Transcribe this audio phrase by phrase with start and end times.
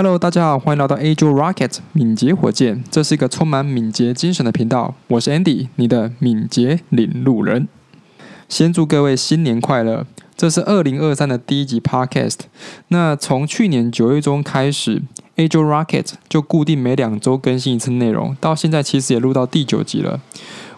[0.00, 2.84] Hello，大家好，欢迎来到 Agile Rocket 敏捷火箭。
[2.88, 4.94] 这是一个充满敏捷精神的频道。
[5.08, 7.66] 我是 Andy，你的敏捷领路人。
[8.48, 10.06] 先祝各位新年快乐！
[10.36, 12.36] 这是二零二三的第一集 Podcast。
[12.86, 15.02] 那从去年九月中开始
[15.34, 20.20] ，Agile Rocket 就固定每两周更新一次内容，到现在其实也录到第九集了。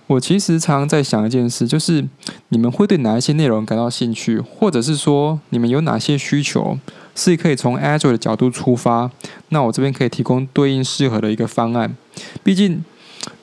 [0.07, 2.09] 我其实常常在想一件事，就是
[2.49, 6.79] 你们会对哪一些内容感到兴趣，或者是说你们有哪些需求
[7.15, 9.11] 是可以从 Agile 的角度出发，
[9.51, 11.95] 那我这边可以提供对应适合的一个方案。
[12.43, 12.85] 毕竟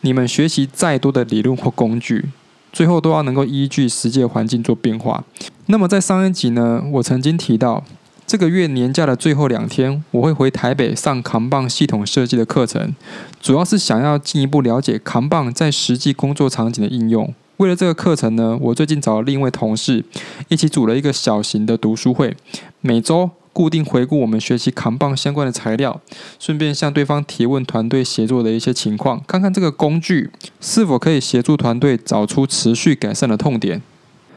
[0.01, 2.25] 你们学习再多的理论或工具，
[2.71, 5.23] 最后都要能够依据实际的环境做变化。
[5.67, 7.83] 那么在上一集呢，我曾经提到。
[8.25, 12.93] 这个月年假的最后两天，我会回台北上扛棒系统设计的课程，
[13.39, 17.33] 主要是想要进一步了解扛棒在实际工作场景的应用。
[17.55, 20.03] 为了这个课程呢，我最近找了另一位同事
[20.49, 22.35] 一起组了一个小型的读书会，
[22.81, 25.99] 每周固定回顾我们学习扛棒相关的材料，
[26.37, 30.29] 顺便向对方提问团队协作的一些情况，看看这个工具
[30.61, 33.81] 是否可以协助团队找出持续改善的痛点。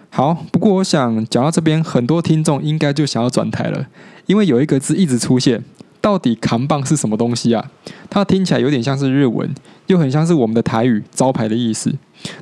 [0.08, 3.88] 好，不过我想讲到这边，很多听众应该就想要转台了，
[4.24, 5.62] 因为有一个字一直出现，
[6.00, 7.70] 到底扛棒是什么东西啊？
[8.08, 9.54] 它听起来有点像是日文，
[9.88, 11.94] 又很像是我们的台语招牌的意思。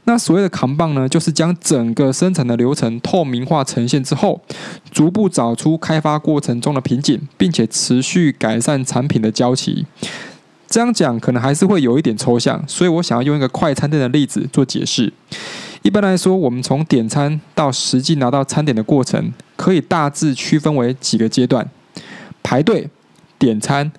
[0.04, 4.40] 那所谓的扛棒呢，就是将整个生产的流程透明化呈现之后，
[4.90, 9.86] 逐步找出开发过程中的瓶颈，并且持续改善产品的交期。
[10.68, 15.12] 这样讲可能还是会有一点抽象，所以我想要用一个快餐店的例子做解释。
[15.82, 21.66] 一般来说，我们从点餐到实际拿到餐点的过程，可以大致区分为几个阶段：
[22.42, 22.90] 排队、
[23.38, 23.90] 点餐、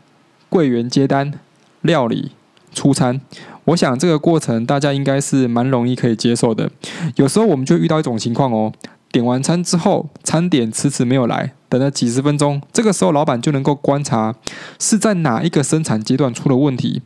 [0.50, 1.40] 柜员接单、
[1.82, 2.32] 料理、
[2.74, 3.22] 出餐。
[3.70, 6.72] 我想这个过程大家应该是蛮容易可以接受的。
[7.18, 8.74] 有时候我们就遇到一种情况哦，
[9.12, 14.34] 点完餐之后，餐点迟迟没有来，等了几十分钟，这个时候老板就能够观察
[14.80, 17.04] 是在哪一个生产阶段出了问题。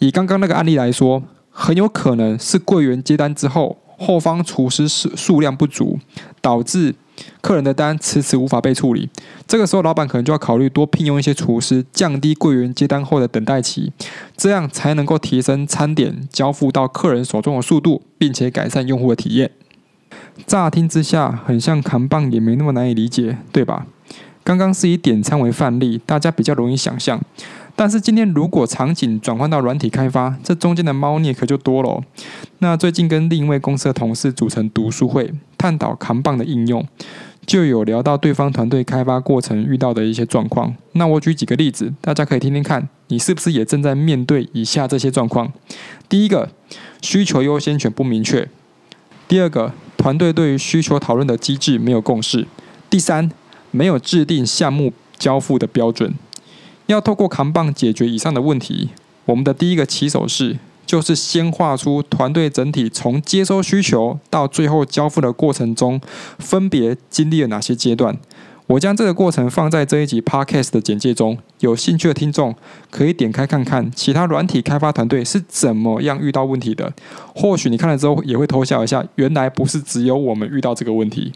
[0.00, 3.78] 以刚刚那个案例来说，很有可能是柜员接单之后。
[4.02, 5.98] 后方厨师数数量不足，
[6.40, 6.94] 导致
[7.40, 9.08] 客人的单迟迟无法被处理。
[9.46, 13.92] 这个时候，老板可能就要考虑多聘用一些厨师，降低柜员接单后的等待期，
[14.36, 19.50] 这样才能够提升餐点交付到客人手中的速度，并且改善用户的体验。
[20.46, 23.86] 乍听之下，很像扛棒，也没那么难以理解，对吧？
[24.42, 27.20] 刚刚是以点餐为范例，大家比较容易想象。
[27.76, 32.02] 但是今天如果场景转换到软体开发，这中间的猫腻可就多了。
[32.58, 36.86] 那最近跟另一位公司的同事组成读书会，探讨扛棒的应用，
[37.50, 40.72] 就有聊到对方团队开发过程遇到的一些状况。
[40.92, 45.52] 那我举几个例子，大家可以听听看，你是不是也正在面对以下这些状况？
[46.08, 46.48] 第一个，
[47.02, 48.46] 需求优先权不明确；
[49.26, 52.44] 第二个，团队对于需求讨论的机制没有共识；
[52.88, 53.28] 第三，
[53.72, 56.14] 没有制定项目交付的标准。
[56.86, 58.90] 要透过扛棒解决以上的问题，
[59.24, 60.56] 我们的第一个起手是
[60.90, 66.00] 就是先画出团队整体从接收需求到最后交付的过程中，
[66.40, 68.18] 分别经历了哪些阶段。
[68.66, 72.56] 我将这个过程放在这一集 podcast 的简介中，有兴趣的听众
[72.90, 76.92] 可以点开看看其他软体开发团队是怎么样遇到问题的。
[77.36, 81.32] 或许你看了之后也会偷笑一下，原来不是只有我们遇到这个问题。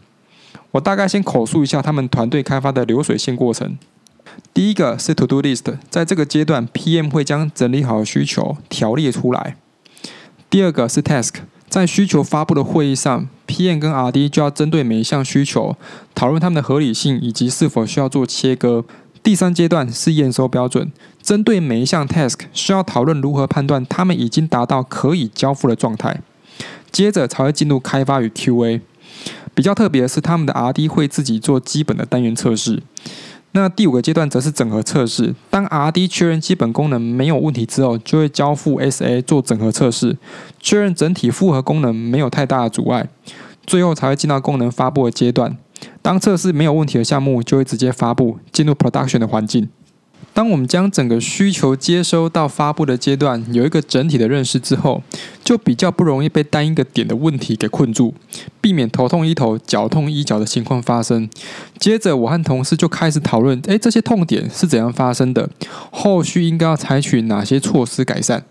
[0.71, 3.77] 我大概先口述一下他们团队开发的流水线过程。
[4.53, 9.57] 第一个是 To Do List，在这个阶段，PM 会将整理好的需求条列出来。
[10.49, 11.33] 第二个是 Task，
[11.67, 15.75] 在需求发布的会议上，PM 跟 RD 就要针对每一项需求
[16.13, 18.85] 讨论它们的合理性以及是否需要做切割。
[19.21, 20.91] 第三阶段是验收标准，
[21.21, 26.21] 针对每一项 Task 需要讨论如何判断它们已经达到可以交付的状态。
[26.91, 28.79] 接着才会进入开发与 QA。
[29.53, 32.83] 比较特别的是，他们的 RD 会自己做基本的单元测试。
[33.55, 35.33] 那第五个阶段则是整合测试。
[35.49, 40.17] 当 R&D 确认基本功能没有问题之后，就会交付 SA 做整合测试，
[40.59, 43.07] 确认整体复合功能没有太大的阻碍，
[43.65, 45.57] 最后才会进到功能发布的阶段。
[46.01, 49.69] 当测试没有问题的项目，就会直接发布进入 Production 的环境。
[50.33, 55.01] 当我们将整个需求接收到发布的阶段有一个整体的认识之后，
[55.45, 58.13] 就比较不容易被单一个点的问题给困住，
[58.65, 61.29] 避免头痛医头、脚痛医脚的情况发生。
[61.77, 65.47] 接着，我和同事就开始讨论：诶，这些痛点是怎样发生的？
[65.91, 68.41] 后续应该要采取哪些措施改善？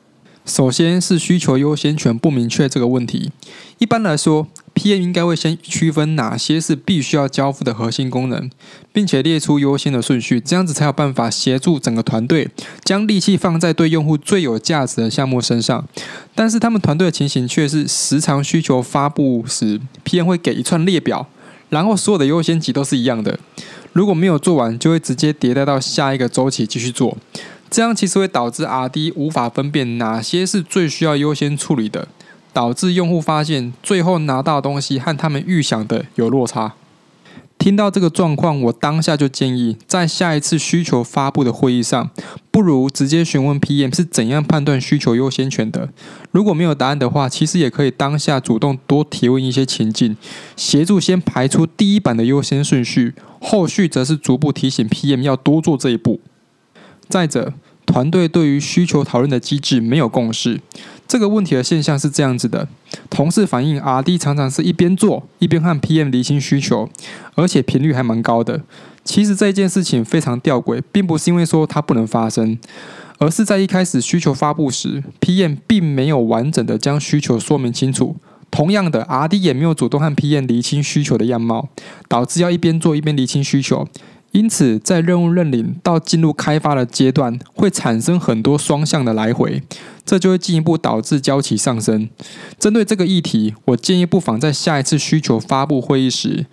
[0.47, 3.33] 首先是需求优先权不明确这个问题。
[3.79, 8.51] 一般来说，PM 应该会先区分哪些是必须要交付的核心功能，
[8.93, 12.49] 并且列出优先的顺序，这样子才有办法协助整个团队
[12.85, 15.87] 将力气放在对用户最有价值的项目身上。
[16.35, 21.29] 但是他们团队的情形却是，时常需求发布时，PM 会给一串列表，
[21.69, 23.39] 然后所有的优先级都是一样的。
[23.93, 27.17] 如果没有做完，就会直接迭代到下一个周期继续做。
[27.71, 32.07] 这样其实会导致 R&D 无法分辨哪些是最需要优先处理的，
[32.55, 36.73] 导致用户发现最后拿到东西和他们预想的有落差。
[37.57, 42.11] 听到这个状况，我当下就建议，在下一次需求发布的会议上，
[42.51, 45.89] 不如直接询问 PM 是怎样判断需求优先权的。
[46.31, 50.17] 如果没有答案的话，其实也可以当下主动多提问一些情境，
[50.57, 56.21] 协助先排出第一版的优先顺序，后续则是逐步提醒 PM 要多做这一步。
[57.09, 57.55] 再者，
[57.87, 60.61] 团队对于需求讨论的机制没有共识。
[61.07, 62.67] 这个问题的现象是这样子的：
[63.09, 66.89] 同事反映，R&D 常常是一边做一边和 PM 厘清需求，
[67.35, 68.63] 而且频率还蛮高的。
[69.05, 72.59] 其实这件事情非常吊诡，并不是因为说它不能发生，
[73.19, 78.17] 而是在一开始需求发布时，PM 并没有完整的将需求说明清楚。
[78.51, 81.69] 同样的，R&D 也没有主动和 PM 厘清需求的样貌，
[82.09, 83.87] 导致要一边做一边厘清需求。
[84.31, 89.63] 因此，在任务认领到进入开发的阶段，会产生很多双向的来回，
[90.05, 92.09] 这就会进一步导致交期上升。
[92.59, 96.47] 针对这个议题，我建议不妨在下一次需求发布会议时，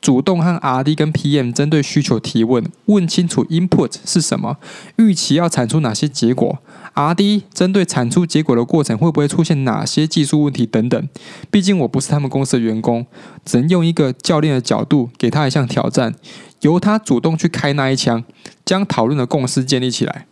[0.00, 4.58] 主动和 R&D 跟 PM 针对需求提问，问清楚 input 是什么，
[4.96, 6.58] 预期要产出哪些结果。
[6.94, 11.08] R&D 针对产出结果的过程会不会出现哪些技术问题等等？
[11.50, 13.06] 毕竟我不是他们公司的员工，
[13.44, 16.14] 只能用一个教练的角度给他一项挑战，
[16.62, 18.24] 由他主动去开那一枪，
[18.64, 20.26] 将讨论的共识建立起来。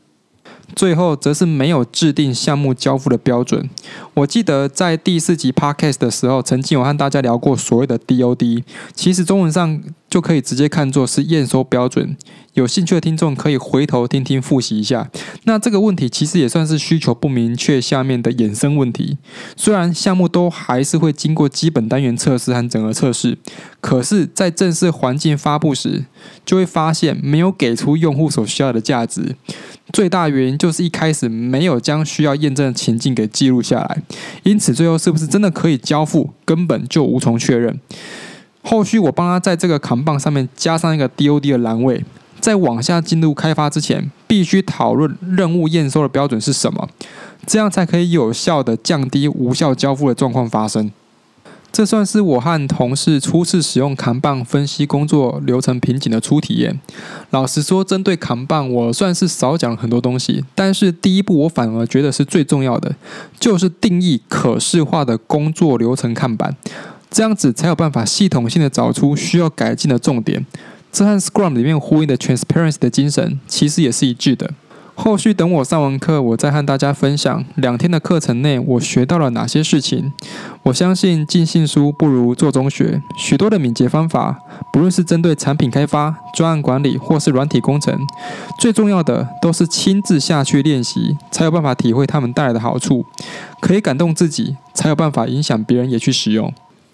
[0.75, 3.69] 最后则是没有制定项目交付的标准。
[4.15, 8.63] 我记得在第四集 podcast 的时候，曾经有和大家聊过所谓的 DOD，
[8.95, 12.17] 其实中文上就可以直接看作是验收标准。
[12.55, 15.11] 有兴趣的听众可以回头听听复习一下。
[15.43, 19.19] 那这个问题其实也算是需求不明确下面的衍生问题。
[19.57, 23.37] 虽然项目都还是会经过基本单元测试和整合测试，
[23.81, 26.05] 可是，在正式环境发布时，
[26.47, 29.35] 就会发现没有给出用户所需要的价值。
[29.95, 34.03] 最大原因就是一开始没有将需要验证的情境给记录下来，
[34.43, 37.79] 因此最后是不是真的可以交付，根本就无从确认。
[38.61, 42.05] 后续我帮他在这个扛棒上面加上一个 DOD 的栏位。
[42.41, 46.89] 在往下进入开发之前，必须讨论任务验收的标准是什么，
[47.47, 50.91] 这样才可以有效的降低无效交付的状况发生。
[51.75, 56.79] 这算是我和同事初次使用扛棒分析工作流程瓶颈的初体验。
[57.31, 62.95] 老实说，针对扛棒，我算是少讲很多东西，但是第一步我反而觉得是最重要的，
[63.41, 66.57] 就是定义可视化的工作流程看板，
[67.11, 70.47] 这样子才有办法系统性的找出需要改进的重点。
[70.93, 74.55] 这和 Scrum 里面呼应的 Transparency 的精神其实也是一致的。
[74.97, 80.13] 后续等我上完课，我再和大家分享两天的课程内我学到了哪些事情。
[80.63, 84.39] 我相信尽信书不如做中学，许多的敏捷方法，
[84.73, 87.99] 不论是针对产品开发、专案管理或是软体工程，
[88.59, 93.05] 最重要的都是亲自下去练习，才有办法体会他们带来的好处，
[93.61, 96.53] 可以感动自己，才有办法影响别人也去使用。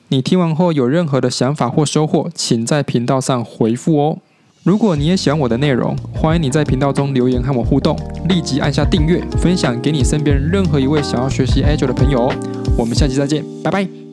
[0.08, 4.18] 你听完后有任何的想法或收获，请在频道上回复哦。
[4.62, 7.96] 如果你也喜欢我的内容，欢迎你在频道中留言和我互动，
[8.28, 12.34] 立即按下订阅，分享给你身边任何一位想要学习 Agile 的朋友哦。
[12.76, 14.09] 我们下期再见，拜拜。